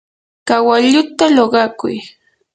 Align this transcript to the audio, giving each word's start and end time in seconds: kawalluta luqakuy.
kawalluta 0.47 1.25
luqakuy. 1.35 1.97